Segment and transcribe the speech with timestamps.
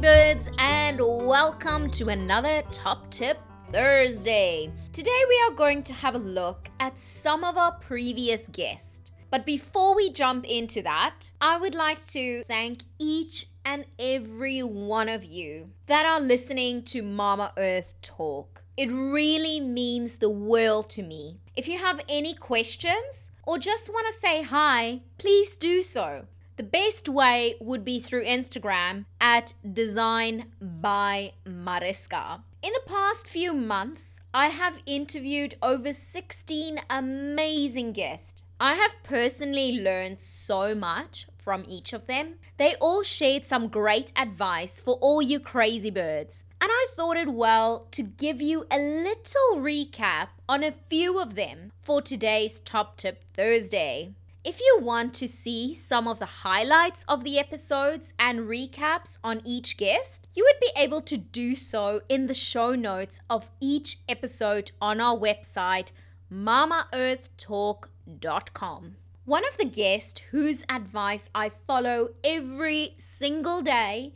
[0.00, 3.36] Birds, and welcome to another Top Tip
[3.72, 4.70] Thursday.
[4.92, 9.10] Today, we are going to have a look at some of our previous guests.
[9.32, 15.08] But before we jump into that, I would like to thank each and every one
[15.08, 18.62] of you that are listening to Mama Earth talk.
[18.76, 21.40] It really means the world to me.
[21.56, 26.26] If you have any questions or just want to say hi, please do so.
[26.58, 32.42] The best way would be through Instagram at Design by Mariska.
[32.64, 38.42] In the past few months, I have interviewed over 16 amazing guests.
[38.58, 42.34] I have personally learned so much from each of them.
[42.56, 46.42] They all shared some great advice for all you crazy birds.
[46.60, 51.36] And I thought it well to give you a little recap on a few of
[51.36, 54.14] them for today's Top Tip Thursday.
[54.48, 59.42] If you want to see some of the highlights of the episodes and recaps on
[59.44, 63.98] each guest, you would be able to do so in the show notes of each
[64.08, 65.92] episode on our website,
[66.32, 68.96] mamaearthtalk.com.
[69.26, 74.14] One of the guests whose advice I follow every single day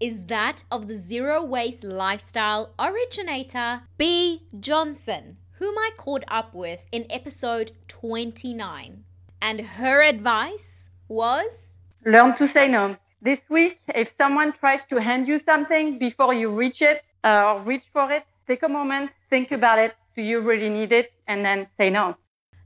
[0.00, 6.86] is that of the zero waste lifestyle originator, Bea Johnson, whom I caught up with
[6.90, 9.04] in episode 29.
[9.44, 12.96] And her advice was learn to say no.
[13.20, 17.60] This week, if someone tries to hand you something before you reach it uh, or
[17.60, 19.94] reach for it, take a moment, think about it.
[20.16, 21.12] Do you really need it?
[21.28, 22.16] And then say no.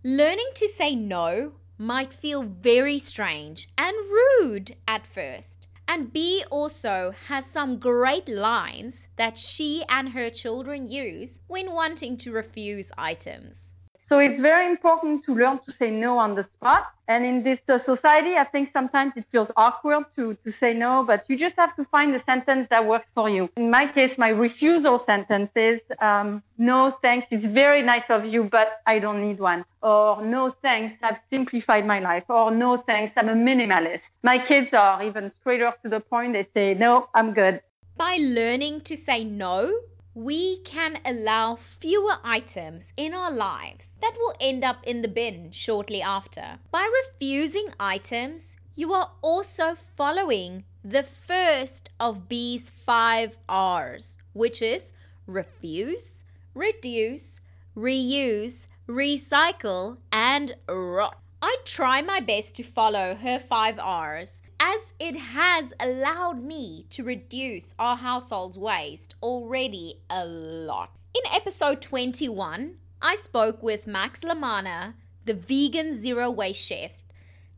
[0.05, 5.67] Learning to say no might feel very strange and rude at first.
[5.89, 12.17] And Bea also has some great lines that she and her children use when wanting
[12.19, 13.68] to refuse items.
[14.09, 16.93] So it's very important to learn to say no on the spot.
[17.09, 21.05] And in this uh, society, I think sometimes it feels awkward to, to say no,
[21.05, 23.51] but you just have to find a sentence that works for you.
[23.57, 28.45] In my case, my refusal sentence is, um, no thanks, it's very nice of you,
[28.45, 29.65] but I don't need one.
[29.83, 32.25] Or no thanks, I've simplified my life.
[32.29, 34.11] Or no thanks, I'm a minimalist.
[34.23, 36.33] My kids are even straighter to the point.
[36.33, 37.61] They say, no, I'm good.
[37.97, 39.73] By learning to say no,
[40.19, 45.49] we can allow fewer items in our lives that will end up in the bin
[45.53, 46.59] shortly after.
[46.73, 54.93] By refusing items, you are also following the first of Bea's five R's, which is
[55.29, 57.41] refuse, reduce,
[57.77, 61.17] reuse, recycle, and rot.
[61.41, 67.03] I try my best to follow her five R's as it has allowed me to
[67.03, 70.93] reduce our household's waste already a lot.
[71.15, 76.91] In episode 21, I spoke with Max La Manna, the vegan zero waste chef,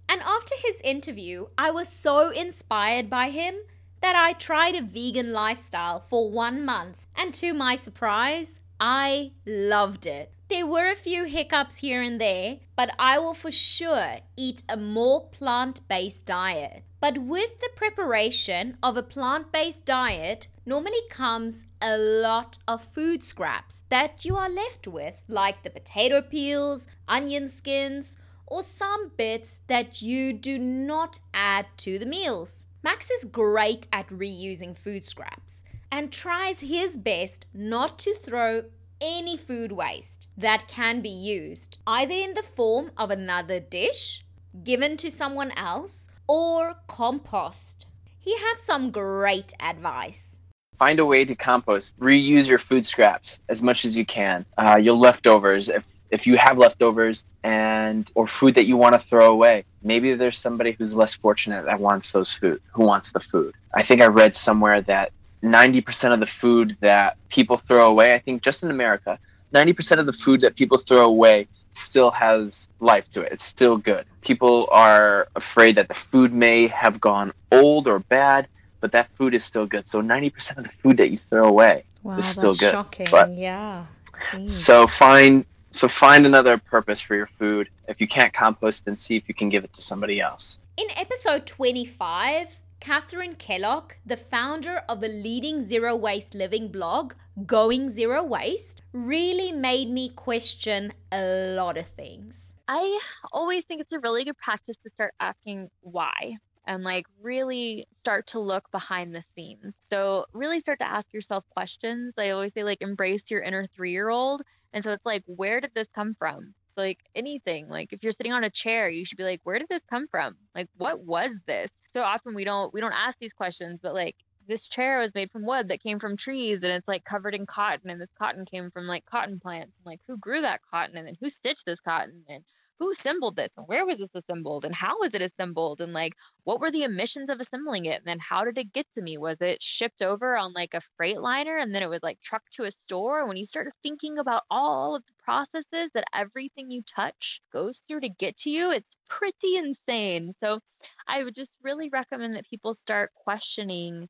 [0.09, 3.54] and after his interview, I was so inspired by him
[4.00, 10.06] that I tried a vegan lifestyle for one month, and to my surprise, I loved
[10.06, 10.32] it.
[10.50, 14.76] There were a few hiccups here and there, but I will for sure eat a
[14.76, 16.82] more plant based diet.
[17.00, 23.22] But with the preparation of a plant based diet, normally comes a lot of food
[23.22, 29.60] scraps that you are left with, like the potato peels, onion skins, or some bits
[29.68, 32.66] that you do not add to the meals.
[32.82, 35.62] Max is great at reusing food scraps
[35.92, 38.64] and tries his best not to throw
[39.00, 44.24] any food waste that can be used, either in the form of another dish,
[44.64, 47.86] given to someone else, or compost.
[48.18, 50.36] He had some great advice.
[50.78, 51.98] Find a way to compost.
[51.98, 54.47] Reuse your food scraps as much as you can.
[54.56, 58.98] Uh, your leftovers, if if you have leftovers and or food that you want to
[58.98, 63.20] throw away, maybe there's somebody who's less fortunate that wants those food, who wants the
[63.20, 63.54] food.
[63.74, 65.12] I think I read somewhere that
[65.42, 69.19] 90% of the food that people throw away, I think just in America,
[69.54, 73.33] 90% of the food that people throw away still has life to it.
[73.33, 74.04] It's still good.
[74.22, 78.48] People are afraid that the food may have gone old or bad,
[78.81, 79.87] but that food is still good.
[79.87, 82.72] So 90% of the food that you throw away wow, is still good.
[82.72, 83.07] Shocking.
[83.10, 83.87] But, yeah.
[84.31, 84.51] Jeez.
[84.51, 87.69] So find so find another purpose for your food.
[87.87, 90.59] If you can't compost, then see if you can give it to somebody else.
[90.77, 97.12] In episode 25, Kathryn Kellogg, the founder of a leading zero waste living blog,
[97.44, 102.54] Going Zero Waste, really made me question a lot of things.
[102.68, 102.98] I
[103.32, 108.27] always think it's a really good practice to start asking why and like really start
[108.28, 109.77] to look behind the scenes.
[109.92, 112.15] So, really start to ask yourself questions.
[112.16, 114.41] I always say, like, embrace your inner three year old.
[114.72, 116.54] And so, it's like, where did this come from?
[116.77, 119.59] So, like, anything, like, if you're sitting on a chair, you should be like, where
[119.59, 120.36] did this come from?
[120.54, 121.71] Like, what was this?
[121.92, 124.16] So often we don't we don't ask these questions, but like
[124.47, 127.47] this chair was made from wood that came from trees and it's like covered in
[127.47, 130.97] cotton and this cotton came from like cotton plants and like who grew that cotton
[130.97, 132.45] and then who stitched this cotton and
[132.80, 136.15] who assembled this and where was this assembled and how was it assembled and like
[136.44, 139.18] what were the emissions of assembling it and then how did it get to me?
[139.18, 142.54] Was it shipped over on like a freight liner and then it was like trucked
[142.54, 143.27] to a store?
[143.27, 148.00] When you start thinking about all of the processes that everything you touch goes through
[148.00, 150.32] to get to you it's pretty insane.
[150.41, 150.60] So
[151.06, 154.09] i would just really recommend that people start questioning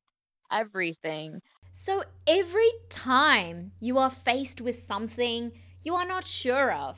[0.49, 1.41] everything.
[1.73, 5.51] So every time you are faced with something
[5.83, 6.97] you are not sure of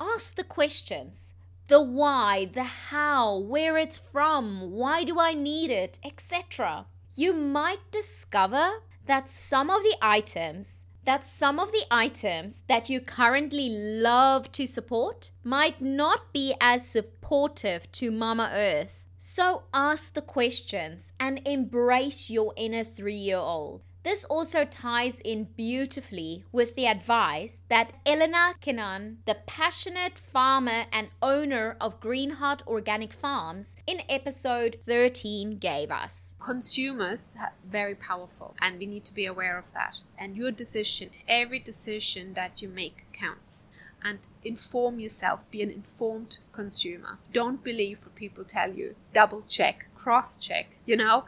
[0.00, 1.34] ask the questions
[1.68, 6.86] the why, the how, where it's from, why do I need it, etc.
[7.14, 13.00] You might discover that some of the items that some of the items that you
[13.00, 19.06] currently love to support might not be as supportive to Mama Earth.
[19.16, 23.84] So ask the questions and embrace your inner three year old.
[24.04, 31.08] This also ties in beautifully with the advice that Elena Kinane, the passionate farmer and
[31.20, 36.34] owner of Greenheart Organic Farms, in episode 13 gave us.
[36.38, 39.96] Consumers are very powerful, and we need to be aware of that.
[40.16, 43.64] And your decision, every decision that you make, counts
[44.02, 45.50] and inform yourself.
[45.50, 47.18] Be an informed consumer.
[47.32, 48.94] Don't believe what people tell you.
[49.12, 50.68] Double check, cross check.
[50.86, 51.24] You know,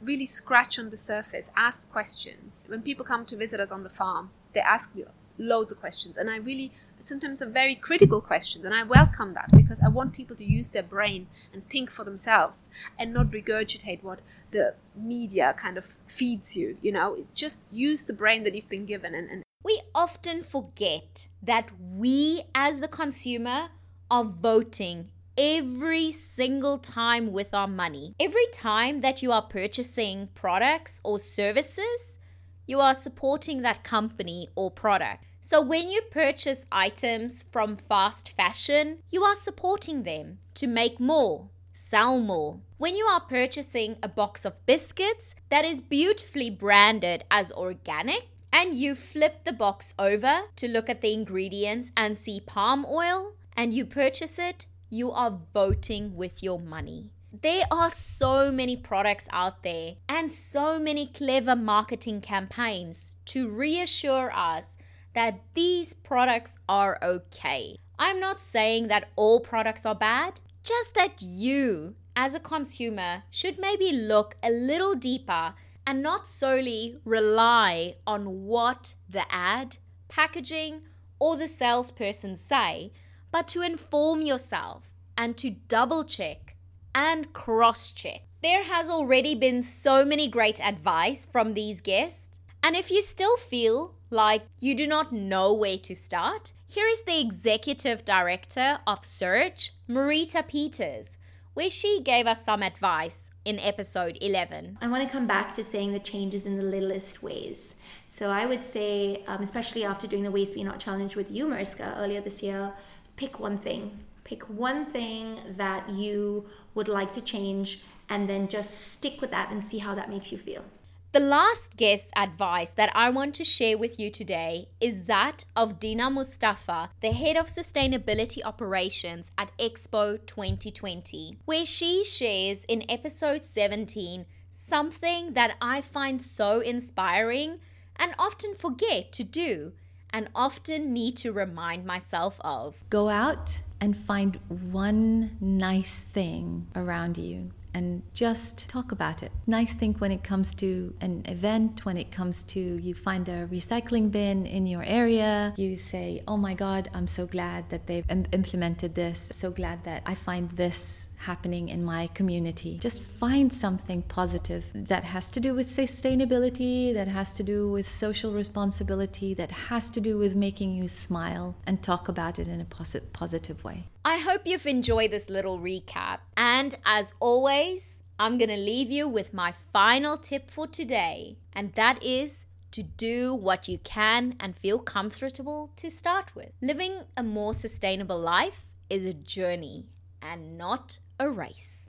[0.00, 2.64] really scratch on the surface, ask questions.
[2.68, 5.04] When people come to visit us on the farm, they ask me
[5.38, 9.50] loads of questions, and I really sometimes some very critical questions, and I welcome that
[9.52, 14.02] because I want people to use their brain and think for themselves and not regurgitate
[14.02, 14.20] what
[14.50, 16.78] the media kind of feeds you.
[16.82, 19.14] You know, just use the brain that you've been given.
[19.14, 23.68] And, and we often forget that we, as the consumer,
[24.10, 28.14] are voting every single time with our money.
[28.20, 32.18] Every time that you are purchasing products or services,
[32.66, 35.24] you are supporting that company or product.
[35.40, 41.50] So when you purchase items from fast fashion, you are supporting them to make more,
[41.72, 42.60] sell more.
[42.78, 48.74] When you are purchasing a box of biscuits that is beautifully branded as organic, and
[48.74, 53.74] you flip the box over to look at the ingredients and see palm oil, and
[53.74, 57.10] you purchase it, you are voting with your money.
[57.42, 64.30] There are so many products out there and so many clever marketing campaigns to reassure
[64.32, 64.78] us
[65.14, 67.78] that these products are okay.
[67.98, 73.58] I'm not saying that all products are bad, just that you, as a consumer, should
[73.58, 75.54] maybe look a little deeper
[75.86, 80.82] and not solely rely on what the ad, packaging,
[81.18, 82.92] or the salesperson say,
[83.34, 84.84] but to inform yourself
[85.18, 86.54] and to double check
[86.94, 88.20] and cross check.
[88.44, 93.36] There has already been so many great advice from these guests, and if you still
[93.36, 99.04] feel like you do not know where to start, here is the executive director of
[99.04, 101.16] Search, Marita Peters,
[101.54, 104.78] where she gave us some advice in episode 11.
[104.80, 107.74] I want to come back to saying the changes in the littlest ways.
[108.06, 111.48] So I would say, um, especially after doing the Waste Be Not Challenge with you,
[111.48, 112.72] Mariska, earlier this year,
[113.16, 113.98] pick one thing.
[114.24, 119.50] Pick one thing that you would like to change and then just stick with that
[119.50, 120.64] and see how that makes you feel.
[121.12, 125.78] The last guest advice that I want to share with you today is that of
[125.78, 133.44] Dina Mustafa, the head of sustainability operations at Expo 2020, where she shares in episode
[133.44, 137.60] 17 something that I find so inspiring
[137.94, 139.72] and often forget to do
[140.14, 142.84] and often need to remind myself of.
[142.88, 149.32] Go out and find one nice thing around you and just talk about it.
[149.46, 153.46] Nice thing when it comes to an event, when it comes to you find a
[153.48, 158.08] recycling bin in your area, you say, Oh my God, I'm so glad that they've
[158.08, 159.30] Im- implemented this.
[159.34, 162.78] So glad that I find this happening in my community.
[162.78, 167.88] Just find something positive that has to do with sustainability, that has to do with
[167.88, 172.60] social responsibility, that has to do with making you smile and talk about it in
[172.60, 173.84] a posit- positive way.
[174.06, 176.18] I hope you've enjoyed this little recap.
[176.36, 181.72] And as always, I'm going to leave you with my final tip for today, and
[181.72, 186.50] that is to do what you can and feel comfortable to start with.
[186.60, 189.86] Living a more sustainable life is a journey
[190.20, 191.88] and not a race.